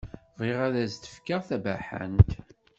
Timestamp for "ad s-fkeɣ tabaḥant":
0.67-2.31